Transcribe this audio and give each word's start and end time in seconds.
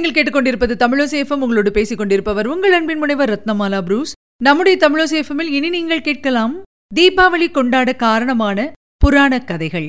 நீங்கள் 0.00 0.22
கேட்டுக்கொண்டிருப்பது 0.22 0.74
தமிழசேஃபம் 0.84 1.42
உங்களோடு 1.44 1.70
பேசிக் 1.70 1.98
கொண்டிருப்பவர் 1.98 2.46
உங்கள் 2.46 2.72
அன்பின் 2.72 2.98
முனைவர் 2.98 3.30
ரத்னமாலா 3.30 3.80
புரூஸ். 3.80 4.12
நம்முடைய 4.44 4.76
தமிழசேஃபமில் 4.84 5.50
இனி 5.56 5.68
நீங்கள் 5.68 6.00
கேட்கலாம் 6.00 6.54
தீபாவளி 6.94 7.50
கொண்டாட 7.50 7.92
காரணமான 7.92 8.72
புராண 8.96 9.40
கதைகள். 9.40 9.88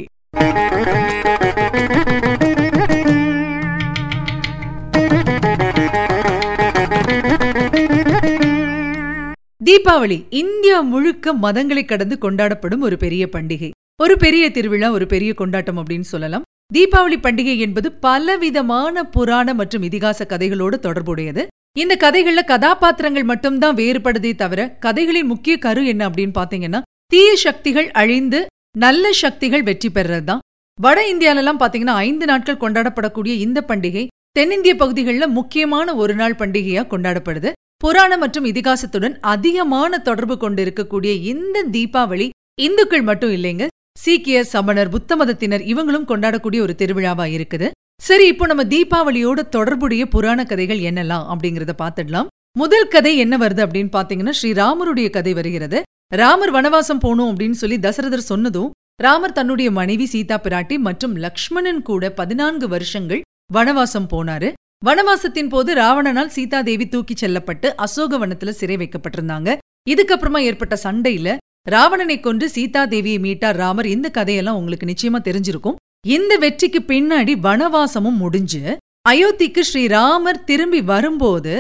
தீபாவளி 9.66 10.24
இந்தியா 10.30 10.82
முழுக்க 10.82 11.34
மதங்களை 11.34 11.86
கடந்து 11.86 12.18
கொண்டாடப்படும் 12.22 12.80
ஒரு 12.80 12.98
பெரிய 12.98 13.30
பண்டிகை. 13.32 13.72
ஒரு 14.04 14.18
பெரிய 14.18 14.52
திருவிழா 14.52 14.92
ஒரு 14.92 15.06
பெரிய 15.06 15.34
கொண்டாட்டம் 15.34 15.78
அப்படின்னு 15.78 16.08
சொல்லலாம். 16.14 16.46
தீபாவளி 16.76 17.18
பண்டிகை 17.24 17.58
என்பது 17.58 17.92
பலவிதமான 17.92 19.04
புராண 19.16 19.54
மற்றும் 19.54 19.84
இதிகாச 19.84 20.26
கதைகளோடு 20.26 20.78
தொடர்புடையது. 20.80 21.44
இந்த 21.80 21.94
கதைகள்ல 22.00 22.42
கதாபாத்திரங்கள் 22.46 23.24
மட்டும்தான் 23.24 23.76
வேறுபடுதே 23.76 24.32
தவிர 24.36 24.62
கதைகளின் 24.86 25.28
முக்கிய 25.28 25.58
கரு 25.58 25.86
என்ன 25.86 26.10
அப்படின்னு 26.10 26.36
பாத்தீங்கன்னா 26.40 26.82
தீய 27.08 27.36
சக்திகள் 27.36 27.90
அழிந்து 27.92 28.40
நல்ல 28.78 29.12
சக்திகள் 29.12 29.64
வெற்றி 29.64 29.90
பெறதுதான் 29.90 30.44
வட 30.80 31.00
இந்தியாலெல்லாம் 31.14 31.62
பாத்தீங்கன்னா 31.64 31.96
ஐந்து 32.08 32.26
நாட்கள் 32.26 32.62
கொண்டாடப்படக்கூடிய 32.62 33.34
இந்த 33.46 33.60
பண்டிகை 33.68 34.08
தென்னிந்திய 34.32 34.76
பகுதிகளில் 34.76 35.34
முக்கியமான 35.38 35.96
ஒரு 35.96 36.14
நாள் 36.16 36.40
பண்டிகையா 36.40 36.84
கொண்டாடப்படுது. 36.94 37.52
புராண 37.78 38.18
மற்றும் 38.18 38.46
இதிகாசத்துடன் 38.46 39.16
அதிகமான 39.34 40.00
தொடர்பு 40.00 40.38
கொண்டிருக்கக்கூடிய 40.38 41.14
இந்த 41.14 41.66
தீபாவளி 41.72 42.30
இந்துக்கள் 42.62 43.02
மட்டும் 43.02 43.32
இல்லைங்க 43.32 43.68
சீக்கிய 43.96 44.38
சமணர் 44.52 44.92
புத்த 44.94 45.16
மதத்தினர் 45.16 45.64
இவங்களும் 45.72 46.08
கொண்டாடக்கூடிய 46.12 46.60
ஒரு 46.66 46.74
திருவிழாவா 46.82 47.26
இருக்குது. 47.38 47.68
சரி 48.08 48.26
இப்போ 48.32 48.46
நம்ம 48.52 48.64
தீபாவளியோட 48.74 49.40
தொடர்புடைய 49.56 50.04
புராண 50.14 50.40
கதைகள் 50.52 50.82
என்னலாம் 50.90 51.26
அப்படிங்கறத 51.34 51.74
பாத்துடலாம் 51.82 52.30
முதல் 52.62 52.92
கதை 52.94 53.12
என்ன 53.24 53.36
வருது 53.42 53.62
அப்படின்னு 53.66 53.92
பாத்தீங்கன்னா 53.98 54.34
ஸ்ரீராமருடைய 54.40 55.10
கதை 55.18 55.34
வருகிறது. 55.40 55.80
ராமர் 56.22 56.54
வனவாசம் 56.56 57.02
போகணும் 57.04 57.30
அப்படின்னு 57.32 57.60
சொல்லி 57.62 57.78
தசரதர் 57.86 58.30
சொன்னதும் 58.32 58.72
ராமர் 59.04 59.38
தன்னுடைய 59.38 59.70
மனைவி 59.78 60.06
சீதா 60.14 60.38
பிராட்டி 60.46 60.76
மற்றும் 60.88 61.14
லக்ஷ்மணன் 61.26 61.84
கூட 61.90 62.12
பதினான்கு 62.20 62.68
வருஷங்கள் 62.74 63.22
வனவாசம் 63.54 64.10
போனாரு. 64.16 64.50
வனவாசத்தின் 64.86 65.52
போது 65.54 65.72
ராவணனால் 65.82 66.34
சீதாதேவி 66.36 66.86
தூக்கிச் 66.94 67.22
செல்லப்பட்டு 67.24 67.68
அசோகவனத்துல 67.86 68.54
சிறை 68.60 68.78
வைக்கப்பட்டிருந்தாங்க. 68.82 69.50
இதுக்கப்புறமா 69.92 70.40
ஏற்பட்ட 70.50 70.76
சண்டையில 70.86 71.38
ராவணனை 71.68 72.20
கொன்று 72.20 72.46
சீதா 72.50 72.84
தேவியை 72.94 73.20
மீட்டார் 73.26 73.58
ராமர். 73.62 73.88
இந்த 73.96 74.08
கதையெல்லாம் 74.10 74.60
உங்களுக்கு 74.60 74.90
நிச்சயமா 74.92 75.20
தெரிஞ்சிருக்கும். 75.28 75.76
இந்த 76.16 76.34
வெற்றிக்கு 76.44 76.80
பின்னாடி 76.92 77.34
வனவாசமும் 77.48 78.18
முடிஞ்சு 78.24 78.62
அயோத்திக்கு 79.10 79.62
ஸ்ரீராமர் 79.70 80.44
திரும்பி 80.50 80.82
வரும்போது 80.92 81.54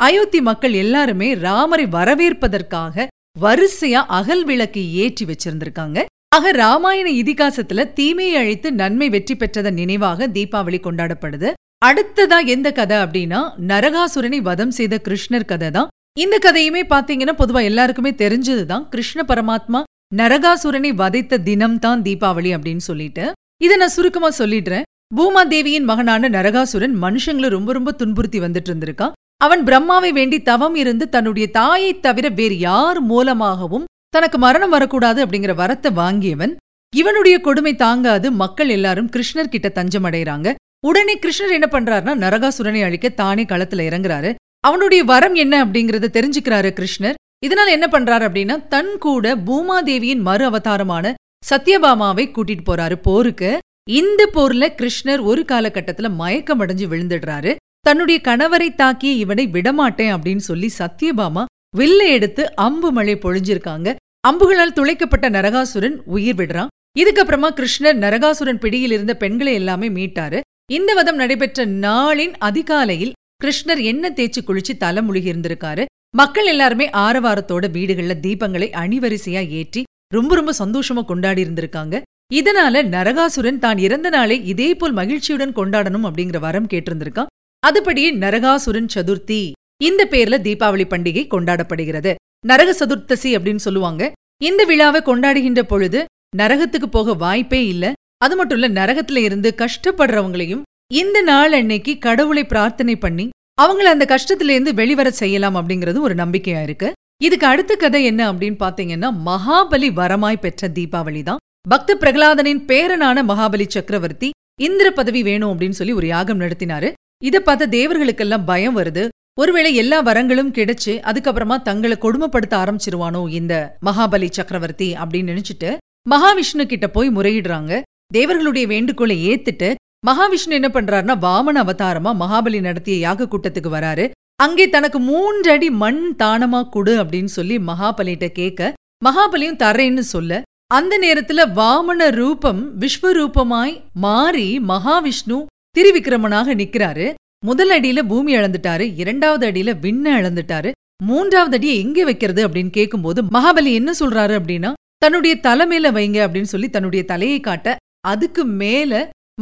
அயோத்தி 0.00 0.40
மக்கள் 0.48 0.74
எல்லாருமே 0.82 1.28
ராமரை 1.46 1.86
வரவேற்பதற்காக 1.96 3.06
வரிசையா 3.40 4.00
அகல் 4.18 4.44
விளக்கு 4.44 4.82
ஏற்றி 5.04 5.24
வச்சிருந்திருக்காங்க. 5.30 5.98
ஆக 6.36 6.52
ராமாயண 6.62 7.08
இதிகாசத்துல 7.22 7.84
தீமையை 7.98 8.36
அழித்து 8.40 8.68
நன்மை 8.80 9.08
வெற்றி 9.14 9.34
பெற்றதன் 9.34 9.78
நினைவாக 9.80 10.28
தீபாவளி 10.36 10.80
கொண்டாடப்படுது. 10.86 11.50
அடுத்ததா 11.84 12.38
எந்த 12.54 12.68
கதை 12.78 12.96
அப்படின்னா 12.96 13.40
நரகாசுரனை 13.70 14.38
வதம் 14.48 14.74
செய்த 14.78 14.94
கிருஷ்ணர் 15.06 15.50
கதை 15.50 15.68
தான் 15.70 15.90
இந்த 16.22 16.36
கதையுமே 16.42 16.80
பாத்தீங்கன்னா 16.90 17.32
பொதுவா 17.38 17.62
எல்லாருக்குமே 17.62 18.10
தெரிஞ்சதுதான். 18.10 18.84
கிருஷ்ண 18.88 19.24
பரமாத்மா 19.28 19.80
நரகாசுரனை 20.16 20.90
வதைத்த 21.00 21.38
தினம் 21.38 21.78
தான் 21.78 22.02
தீபாவளி 22.02 22.50
அப்படின்னு 22.56 22.84
சொல்லிட்டு. 22.86 23.24
இதை 23.62 23.76
நான் 23.76 23.92
சுருக்கமா 23.96 24.28
சொல்லிடுறேன். 24.38 24.86
பூமாதேவியின் 25.16 25.88
மகனான 25.90 26.28
நரகாசுரன் 26.28 26.94
மனுஷங்களை 27.02 27.48
ரொம்ப 27.48 27.72
ரொம்ப 27.72 27.92
துன்புறுத்தி 27.92 28.40
வந்துட்டு 28.40 28.70
இருந்திருக்கான். 28.72 29.12
அவன் 29.44 29.64
பிரம்மாவை 29.64 30.10
வேண்டி 30.12 30.38
தவம் 30.42 30.74
இருந்து 30.74 31.08
தன்னுடைய 31.08 31.50
தாயை 31.50 32.00
தவிர 32.06 32.28
வேறு 32.28 32.58
யார் 32.58 33.00
மூலமாகவும் 33.00 33.84
தனக்கு 34.08 34.38
மரணம் 34.38 34.70
வரக்கூடாது 34.70 35.26
அப்படிங்கிற 35.26 35.54
வரத்தை 35.62 35.92
வாங்கியவன். 36.02 36.54
இவனுடைய 36.94 37.36
கொடுமை 37.40 37.74
தாங்காது. 37.84 38.26
மக்கள் 38.42 38.68
எல்லாரும் 38.68 39.10
கிருஷ்ணர் 39.16 39.52
கிட்ட 39.54 39.68
தஞ்சம் 39.68 40.04
அடைறாங்க 40.04 40.54
உடனே 40.86 41.14
கிருஷ்ணர் 41.18 41.56
என்ன 41.58 41.68
பண்றாருன்னா 41.70 42.16
நரகாசுரனை 42.24 42.82
அழிக்க 42.84 43.08
தானே 43.22 43.44
களத்துல 43.44 43.86
இறங்குறாரு. 43.90 44.32
அவனுடைய 44.68 45.04
வரம் 45.04 45.34
என்ன 45.34 45.54
அப்படிங்கறத 45.64 46.06
தெரிஞ்சுக்கிறாரு 46.16 46.70
கிருஷ்ணர். 46.78 47.18
இதனால 47.46 47.68
என்ன 47.74 47.86
பண்றாரு 47.92 48.24
அப்படின்னா 48.28 48.56
தன் 48.68 48.94
கூட 48.98 49.34
பூமாதேவியின் 49.46 50.22
மறு 50.28 50.44
அவதாரமான 50.44 51.14
சத்யபாமாவை 51.50 52.24
கூட்டிட்டு 52.28 52.64
போறாரு 52.66 52.96
போருக்கு. 53.02 53.50
இந்த 53.90 54.22
போர்ல 54.34 54.64
கிருஷ்ணர் 54.78 55.22
ஒரு 55.30 55.42
காலகட்டத்துல 55.52 56.08
மயக்கம் 56.20 56.60
அடைஞ்சு 56.60 56.86
விழுந்துடுறாரு. 56.92 57.52
தன்னுடைய 57.80 58.20
கணவரை 58.24 58.68
தாக்கிய 58.76 59.12
இவனை 59.24 59.46
விடமாட்டேன் 59.46 60.14
அப்படின்னு 60.14 60.44
சொல்லி 60.48 60.70
சத்யபாமா 60.78 61.44
வில்ல 61.76 62.00
எடுத்து 62.16 62.42
அம்பு 62.66 62.90
மழை 62.92 63.14
பொழிஞ்சிருக்காங்க. 63.16 63.88
அம்புகளால் 64.28 64.76
துளைக்கப்பட்ட 64.78 65.26
நரகாசுரன் 65.36 65.96
உயிர் 66.04 66.34
விடுறான். 66.34 66.72
இதுக்கப்புறமா 66.98 67.50
கிருஷ்ணர் 67.58 68.00
நரகாசுரன் 68.04 68.62
பிடியில் 68.64 68.90
இருந்த 68.90 69.14
பெண்களை 69.16 69.54
எல்லாமே 69.54 69.88
மீட்டாரு. 69.88 70.40
இந்த 70.72 70.90
வதம் 70.94 71.16
நடைபெற்ற 71.16 71.66
நாளின் 71.66 72.34
அதிகாலையில் 72.48 73.14
கிருஷ்ணர் 73.40 73.80
என்ன 73.82 74.10
தேய்ச்சி 74.10 74.40
குளிச்சு 74.46 74.72
தலைமுழுகி 74.80 75.28
இருந்திருக்காரு? 75.32 75.84
மக்கள் 76.16 76.46
எல்லாருமே 76.46 76.86
ஆரவாரத்தோட 76.90 77.64
வீடுகள்ல 77.76 78.14
தீபங்களை 78.24 78.68
அணிவரிசையா 78.82 79.42
ஏற்றி 79.48 79.82
ரொம்ப 80.14 80.34
ரொம்ப 80.34 80.52
சந்தோஷமா 80.58 81.02
கொண்டாடி 81.04 81.42
இருந்திருக்காங்க. 81.44 82.00
இதனால 82.34 82.82
நரகாசுரன் 82.94 83.58
தான் 83.58 83.78
இறந்த 83.78 84.08
நாளை 84.08 84.36
இதே 84.46 84.74
போல் 84.74 84.92
மகிழ்ச்சியுடன் 84.92 85.52
கொண்டாடணும் 85.52 86.06
அப்படிங்கிற 86.08 86.38
வரம் 86.38 86.66
கேட்டிருந்திருக்கான். 86.66 87.30
அதுபடியே 87.62 88.10
நரகாசுரன் 88.24 88.88
சதுர்த்தி 88.94 89.40
இந்த 89.84 90.02
பேர்ல 90.10 90.36
தீபாவளி 90.46 90.86
பண்டிகை 90.92 91.24
கொண்டாடப்படுகிறது. 91.34 92.14
நரக 92.46 92.70
சதுர்த்தசி 92.80 93.30
அப்படின்னு 93.36 93.64
சொல்லுவாங்க. 93.66 94.12
இந்த 94.42 94.64
விழாவை 94.64 95.00
கொண்டாடுகின்ற 95.00 95.62
பொழுது 95.62 96.04
நரகத்துக்கு 96.36 96.88
போக 96.90 97.14
வாய்ப்பே 97.14 97.60
இல்ல. 97.66 97.92
அது 98.24 98.36
மட்டும் 98.36 98.58
இல்ல 98.58 98.68
நரகத்துல 98.80 99.22
இருந்து 99.28 99.54
கஷ்டப்படுறவங்களையும் 99.62 100.64
இந்த 100.90 101.18
நாள் 101.28 101.52
அன்னைக்கு 101.52 101.92
கடவுளை 101.98 102.42
பிரார்த்தனை 102.46 102.94
பண்ணி 102.96 103.24
அவங்கள 103.62 103.86
அந்த 103.94 104.04
கஷ்டத்துல 104.12 104.52
இருந்து 104.54 104.72
வெளிவர 104.80 105.08
செய்யலாம் 105.10 105.56
அப்படிங்கறது 105.56 105.98
ஒரு 106.06 106.14
நம்பிக்கையா 106.14 106.60
இருக்கு. 106.62 106.88
இதுக்கு 107.24 107.46
அடுத்த 107.46 107.72
கதை 107.74 108.00
என்ன 108.04 108.22
அப்படின்னு 108.32 108.58
பாத்தீங்கன்னா 108.60 109.08
மகாபலி 109.28 109.88
வரமாய் 110.00 110.42
பெற்ற 110.44 110.68
தீபாவளி 110.68 111.22
தான். 111.22 111.40
பக்த 111.68 111.96
பிரகலாதனின் 112.02 112.60
பேரனான 112.70 113.24
மகாபலி 113.30 113.66
சக்கரவர்த்தி 113.68 114.28
இந்திர 114.60 114.90
பதவி 114.90 115.22
வேணும் 115.22 115.52
அப்படின்னு 115.52 115.78
சொல்லி 115.78 115.92
ஒரு 115.92 116.06
யாகம் 116.06 116.40
நடத்தினாரு. 116.40 116.90
இதை 117.24 117.40
பார்த்த 117.40 117.72
தேவர்களுக்கெல்லாம் 117.76 118.44
பயம் 118.44 118.76
வருது. 118.78 119.04
ஒருவேளை 119.40 119.72
எல்லா 119.74 119.98
வரங்களும் 120.00 120.52
கிடைச்சு 120.58 120.92
அதுக்கப்புறமா 121.10 121.56
தங்களை 121.62 121.96
கொடுமைப்படுத்த 122.04 122.56
ஆரம்பிச்சிருவானோ 122.62 123.22
இந்த 123.30 123.54
மகாபலி 123.88 124.28
சக்கரவர்த்தி 124.38 124.88
அப்படின்னு 125.02 125.32
நினைச்சிட்டு 125.34 125.72
மகாவிஷ்ணு 126.10 126.66
கிட்ட 126.66 126.88
போய் 126.88 127.10
முறையிடுறாங்க. 127.16 127.82
தேவர்களுடைய 128.14 128.66
வேண்டுகோளை 128.74 129.16
ஏத்துட்டு 129.32 129.68
மகாவிஷ்ணு 130.06 130.56
என்ன 130.58 130.68
பண்றாருன்னா 130.68 131.14
வாமன 131.24 131.60
அவதாரமா 131.62 132.10
மகாபலி 132.22 132.60
நடத்திய 132.60 132.96
யாக 132.98 133.28
கூட்டத்துக்கு 133.30 133.70
வராரு. 133.76 134.04
அங்கே 134.36 134.68
தனக்கு 134.68 134.98
மூன்றடி 134.98 135.70
மண் 135.82 136.02
தானமா 136.18 136.68
கொடு 136.68 137.04
அப்படின்னு 137.04 137.32
சொல்லி 137.36 137.56
மகாபலிட்ட 137.70 138.26
கேட்க 138.28 138.72
மகாபலியும் 139.04 139.60
தரேன்னு 139.62 140.04
சொல்ல 140.14 140.42
அந்த 140.74 140.94
நேரத்துல 140.98 141.40
வாமன 141.58 142.10
ரூபம் 142.10 142.62
விஸ்வரூபமாய் 142.78 143.74
மாறி 143.94 144.48
மகாவிஷ்ணு 144.68 145.38
திரிவிக்ரமனாக 145.76 146.54
நிக்கிறாரு. 146.60 147.06
முதல் 147.44 147.70
அடியில 147.70 148.02
பூமி 148.08 148.36
இழந்துட்டாரு 148.36 148.84
இரண்டாவது 148.96 149.44
அடியில 149.50 149.72
விண்ண 149.84 150.06
இழந்துட்டாரு 150.20 150.70
மூன்றாவது 151.02 151.56
அடியை 151.56 151.78
எங்க 151.78 152.04
வைக்கிறது 152.04 152.48
அப்படின்னு 152.48 152.70
கேட்கும்போது 152.70 153.22
மகாபலி 153.22 153.72
என்ன 153.80 153.90
சொல்றாரு 154.00 154.34
அப்படின்னா 154.40 154.72
தன்னுடைய 154.96 155.34
தலைமையில 155.42 155.88
வைங்க 155.98 156.18
அப்படின்னு 156.26 156.52
சொல்லி 156.54 156.68
தன்னுடைய 156.70 157.04
தலையை 157.04 157.40
காட்ட 157.40 157.76
அதுக்கு 158.06 158.44
மேல 158.44 158.92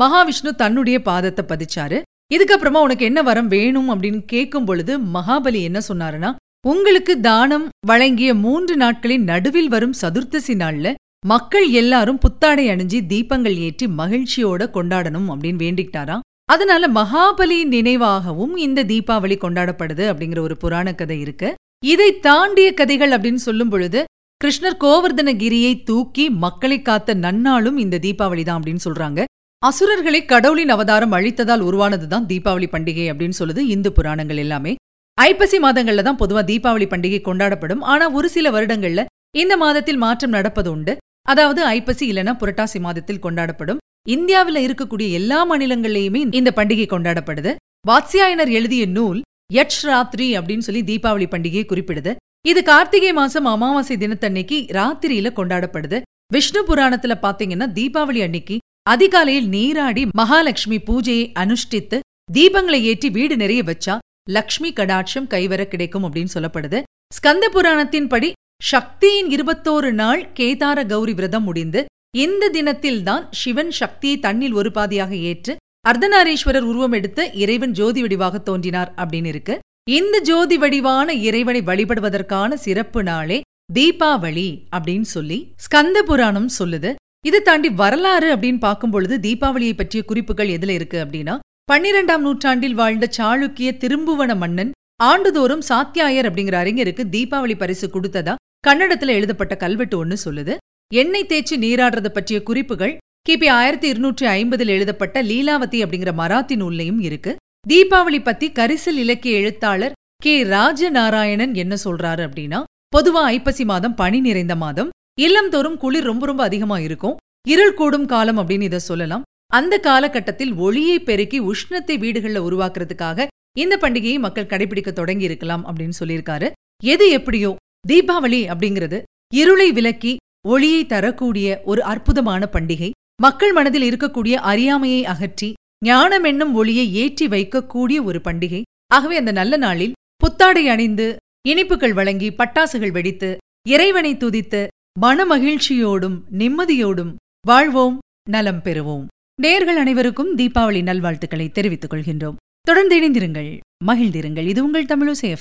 மகாவிஷ்ணு 0.00 0.50
தன்னுடைய 0.61 0.96
பாதத்தை 1.08 1.43
பதிச்சாரு. 1.50 1.99
இதுக்கப்புறமா 2.35 2.81
உனக்கு 2.87 3.05
என்ன 3.08 3.20
வரம் 3.23 3.49
வேணும் 3.49 3.88
அப்படின்னு 3.93 4.20
கேட்கும் 4.32 4.67
பொழுது 4.69 4.93
மகாபலி 5.17 5.61
என்ன 5.69 5.81
சொன்னாருன்னா 5.88 6.31
உங்களுக்கு 6.73 7.14
தானம் 7.26 7.67
வழங்கிய 7.91 8.31
மூன்று 8.44 8.75
நாட்களின் 8.76 9.25
நடுவில் 9.31 9.70
வரும் 9.75 9.96
சதுர்த்தசி 10.00 10.55
நாள்ல 10.62 10.94
மக்கள் 11.26 11.67
எல்லாரும் 11.81 12.19
புத்தாடை 12.19 12.64
அணிஞ்சு 12.73 12.99
தீபங்கள் 13.12 13.56
ஏற்றி 13.67 13.87
மகிழ்ச்சியோட 14.00 14.62
கொண்டாடணும் 14.76 15.29
அப்படின்னு 15.32 15.62
வேண்டிக்கிட்டாராம். 15.64 16.25
அதனால 16.52 16.88
மகாபலி 16.99 17.58
நினைவாகவும் 17.75 18.56
இந்த 18.67 18.85
தீபாவளி 18.90 19.37
கொண்டாடப்படுது 19.44 20.05
அப்படிங்கிற 20.12 20.40
ஒரு 20.40 20.56
புராண 20.62 20.94
கதை 20.94 21.19
இருக்கு. 21.20 21.50
இதை 21.93 22.08
தாண்டிய 22.26 22.69
கதைகள் 22.81 23.14
அப்படின்னு 23.17 23.43
சொல்லும் 23.49 23.73
பொழுது 23.75 24.02
கிருஷ்ணர் 24.40 24.81
கோவர்தனகிரியை 24.85 25.73
தூக்கி 25.90 26.26
மக்களை 26.44 26.81
காத்த 26.82 27.14
நன்னாளும் 27.25 27.79
இந்த 27.85 28.00
தீபாவளி 28.06 28.44
தான் 28.44 28.58
அப்படின்னு 28.61 28.87
சொல்றாங்க. 28.88 29.20
அசுரர்களை 29.69 30.25
கடவுளின் 30.25 30.69
அவதாரம் 30.69 31.12
அழித்ததால் 31.12 31.62
உருவானதுதான் 31.69 32.26
தீபாவளி 32.31 32.66
பண்டிகை 32.72 33.05
அப்படின்னு 33.11 33.37
சொல்லுது 33.38 33.58
இந்து 33.75 33.93
புராணங்கள் 33.93 34.37
எல்லாமே. 34.37 34.72
ஐப்பசி 35.19 35.58
மாதங்கள்ல 35.58 36.02
தான் 36.02 36.19
பொதுவா 36.19 36.43
தீபாவளி 36.50 36.87
பண்டிகை 36.90 37.20
கொண்டாடப்படும். 37.25 37.82
ஆனா 37.93 38.11
ஒரு 38.11 38.28
சில 38.28 38.50
வருடங்கள்ல 38.50 39.05
இந்த 39.37 39.56
மாதத்தில் 39.56 39.96
மாற்றம் 39.96 40.31
நடப்பது 40.31 40.70
உண்டு. 40.70 40.96
அதாவது 41.28 41.64
ஐப்பசி 41.64 42.12
இல்லைன்னா 42.12 42.34
புரட்டாசி 42.43 42.81
மாதத்தில் 42.81 43.22
கொண்டாடப்படும். 43.22 43.81
இந்தியாவில் 44.08 44.61
இருக்கக்கூடிய 44.66 45.11
எல்லா 45.11 45.38
மாநிலங்கள்லயுமே 45.50 46.34
இந்த 46.40 46.52
பண்டிகை 46.56 46.87
கொண்டாடப்படுது. 46.90 47.55
வாத்ஸ்யாயனர் 47.88 48.52
எழுதிய 48.58 48.87
நூல் 48.87 49.20
யட்ச் 49.52 49.81
ராத்திரி 49.82 50.38
அப்படின்னு 50.38 50.66
சொல்லி 50.69 50.82
தீபாவளி 50.82 51.28
பண்டிகையை 51.31 51.64
குறிப்பிடுது. 51.72 52.12
இது 52.46 52.62
கார்த்திகை 52.62 53.12
மாசம் 53.12 53.44
அமாவாசை 53.44 53.96
தினத்தன்னைக்கு 53.96 54.58
ராத்திரியில 54.78 55.28
கொண்டாடப்படுது. 55.38 56.00
விஷ்ணு 56.32 56.61
புராணத்துல 56.69 57.14
பாத்தீங்கன்னா 57.22 57.66
தீபாவளி 57.78 58.22
அன்னைக்கு 58.22 58.56
அதிகாலையில் 58.86 59.46
நீராடி 59.48 60.02
மகாலட்சுமி 60.20 60.78
பூஜையை 60.78 61.26
அனுஷ்டித்து 61.42 61.98
தீபங்களை 62.32 62.78
ஏற்றி 62.90 63.10
வீடு 63.10 63.36
நிறைய 63.36 63.62
வச்சா 63.62 63.94
லக்ஷ்மி 64.31 64.70
கடாட்சம் 64.72 65.28
கைவர 65.28 65.64
கிடைக்கும் 65.64 66.04
அப்படின்னு 66.04 66.34
சொல்லப்படுது. 66.34 66.78
ஸ்கந்த 67.16 67.44
புராணத்தின்படி 67.54 68.28
சக்தியின் 68.62 69.31
இருபத்தோரு 69.31 69.90
நாள் 69.90 70.22
கேதார 70.38 70.86
கௌரி 70.86 71.12
விரதம் 71.12 71.42
முடிந்து 71.42 71.81
இந்த 72.16 72.50
தினத்தில்தான் 72.52 73.25
சிவன் 73.31 73.70
சக்தியை 73.70 74.19
தண்ணில் 74.19 74.52
ஒரு 74.52 74.70
பாதியாக 74.75 75.12
ஏற்று 75.30 75.54
அர்த்தநாரீஸ்வரர் 75.88 76.69
உருவம் 76.70 76.92
எடுத்து 76.92 77.25
இறைவன் 77.34 77.72
ஜோதி 77.72 78.02
வடிவாக 78.02 78.42
தோன்றினார் 78.42 78.92
அப்படின்னு 78.96 79.26
இருக்கு. 79.26 79.58
இந்த 79.90 80.19
ஜோதி 80.19 80.58
வடிவான 80.58 81.12
இறைவனை 81.28 81.62
வழிபடுவதற்கான 81.66 82.54
சிறப்பு 82.54 83.02
நாளே 83.02 83.40
தீபாவளி 83.75 84.48
அப்படின்னு 84.76 85.08
சொல்லி 85.14 85.38
ஸ்கந்த 85.64 85.98
புராணம் 86.02 86.50
சொல்லுது. 86.58 86.92
இதை 87.25 87.41
தாண்டி 87.41 87.69
வரலாறு 87.69 88.37
அப்படின்னு 88.37 88.59
பார்க்கும் 88.59 88.91
பொழுது 88.91 89.15
தீபாவளியை 89.19 89.75
பற்றிய 89.76 90.05
குறிப்புகள் 90.05 90.49
எதுல 90.49 90.69
இருக்கு 90.69 90.99
அப்படின்னா 91.05 91.35
பன்னிரெண்டாம் 91.73 92.25
நூற்றாண்டில் 92.26 92.75
வாழ்ந்த 92.75 93.06
சாளுக்கிய 93.17 93.69
திரும்புவன 93.82 94.37
மன்னன் 94.37 94.73
ஆண்டுதோறும் 95.03 95.61
சாத்தியாயர் 95.61 96.29
அப்படிங்கிற 96.31 96.56
அறிஞருக்கு 96.62 97.05
தீபாவளி 97.15 97.55
பரிசு 97.59 97.87
கொடுத்ததா 97.88 98.35
கன்னடத்துல 98.67 99.15
எழுதப்பட்ட 99.19 99.55
கல்வெட்டு 99.56 99.97
ஒன்னு 99.99 100.17
சொல்லுது. 100.25 100.55
எண்ணெய் 100.94 101.26
தேய்ச்சி 101.29 101.56
நீராடுறது 101.65 102.09
பற்றிய 102.09 102.43
குறிப்புகள் 102.43 102.93
கிபி 103.29 103.49
ஆயிரத்தி 103.50 103.88
இருநூற்றி 103.88 104.26
ஐம்பதில் 104.26 104.73
எழுதப்பட்ட 104.76 105.23
லீலாவதி 105.23 105.79
அப்படிங்கிற 105.85 106.12
மராத்தி 106.21 106.55
நூல்லையும் 106.62 107.00
இருக்கு. 107.00 107.32
தீபாவளி 107.69 108.21
பத்தி 108.23 108.47
கரிசல் 108.50 109.00
இலக்கிய 109.05 109.38
எழுத்தாளர் 109.38 109.97
கே. 110.23 110.35
ராஜநாராயணன் 110.44 111.55
என்ன 111.55 111.75
சொல்றாரு 111.85 112.23
அப்படின்னா 112.29 112.61
பொதுவா 112.97 113.23
ஐப்பசி 113.37 113.65
மாதம் 113.65 113.94
பனி 113.94 114.21
நிறைந்த 114.21 114.56
மாதம் 114.56 114.91
இல்லம் 115.19 115.49
தோறும் 115.49 115.76
குளிர் 115.82 116.08
ரொம்ப 116.11 116.26
ரொம்ப 116.26 116.43
அதிகமா 116.43 116.76
இருக்கும். 116.78 117.16
இருள் 117.49 117.76
கூடும் 117.78 118.06
காலம் 118.06 118.38
அப்படின்னு 118.40 118.69
இதை 118.69 118.78
சொல்லலாம். 118.78 119.25
அந்த 119.58 119.75
காலகட்டத்தில் 119.78 120.52
ஒளியை 120.56 120.96
பெருக்கி 120.99 121.38
உஷ்ணத்தை 121.50 121.96
வீடுகள்ல 122.05 122.40
உருவாக்குறதுக்காக 122.49 123.26
இந்த 123.56 123.75
பண்டிகையை 123.82 124.19
மக்கள் 124.19 124.50
கடைபிடிக்க 124.52 124.90
தொடங்கி 124.93 125.25
இருக்கலாம் 125.25 125.64
அப்படின்னு 125.66 125.96
சொல்லியிருக்காரு. 126.00 126.49
எது 126.93 127.06
எப்படியோ 127.11 127.50
தீபாவளி 127.88 128.40
அப்படிங்கிறது 128.52 128.99
இருளை 129.34 129.69
விலக்கி 129.72 130.12
ஒளியை 130.49 130.82
தரக்கூடிய 130.87 131.49
ஒரு 131.64 131.82
அற்புதமான 131.82 132.49
பண்டிகை. 132.55 132.90
மக்கள் 133.22 133.52
மனதில் 133.52 133.87
இருக்கக்கூடிய 133.90 134.34
அறியாமையை 134.50 135.02
அகற்றி 135.12 135.50
ஞானம் 135.84 136.26
என்னும் 136.31 136.52
ஒளியை 136.55 136.87
ஏற்றி 137.02 137.26
வைக்கக்கூடிய 137.28 137.99
ஒரு 138.08 138.19
பண்டிகை. 138.26 138.62
ஆகவே 138.94 139.16
அந்த 139.16 139.32
நல்ல 139.32 139.55
நாளில் 139.56 139.96
புத்தாடை 140.22 140.64
அணிந்து 140.75 141.06
இனிப்புகள் 141.49 141.94
வழங்கி 141.99 142.28
பட்டாசுகள் 142.40 142.94
வெடித்து 142.96 143.31
இறைவனை 143.69 144.12
துதித்து 144.16 144.61
மனமகிழ்ச்சியோடும் 145.02 146.20
நிம்மதியோடும் 146.38 147.14
வாழ்வோம் 147.46 147.99
நலம் 148.31 148.61
பெறுவோம். 148.64 149.06
நேர்கள் 149.43 149.81
அனைவருக்கும் 149.82 150.37
தீபாவளி 150.37 150.82
நல்வாழ்த்துக்களை 150.82 151.50
தெரிவித்துக் 151.50 151.93
கொள்கின்றோம். 151.93 152.35
தொடர்ந்து 152.61 153.00
இணைந்திருங்கள் 153.00 153.61
மகிழ்ந்திருங்கள். 153.87 154.46
இது 154.46 154.64
உங்கள் 154.64 154.85
தமிழோசை 154.85 155.37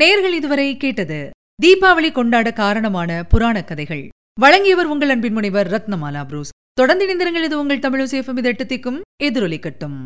நேர்கள் 0.00 0.32
இதுவரை 0.32 0.76
கேட்டது 0.76 1.30
தீபாவளி 1.62 2.12
கொண்டாட 2.12 2.52
காரணமான 2.52 3.24
புராண 3.28 3.64
கதைகள். 3.64 4.08
வழங்கியவர் 4.40 4.86
உங்கள் 4.86 5.08
அன்பின் 5.08 5.32
முனைவர் 5.32 5.70
ரத்னமாலா 5.70 6.24
புரூஸ். 6.24 6.50
தொடர்ந்து 6.80 7.04
இணைந்திருங்கள். 7.06 7.46
இது 7.48 7.60
உங்கள் 7.62 7.84
தமிழ் 7.86 8.10
சேஃபம் 8.14 8.38
இது 8.40 8.50
எட்டு 8.52 8.66
திக்கும் 8.72 9.00
எதிரொலிக்கட்டும். 9.28 9.98